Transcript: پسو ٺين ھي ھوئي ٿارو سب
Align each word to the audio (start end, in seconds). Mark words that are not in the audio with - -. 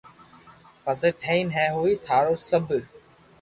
پسو 0.83 1.09
ٺين 1.21 1.45
ھي 1.55 1.65
ھوئي 1.75 1.93
ٿارو 2.05 2.33
سب 2.49 2.65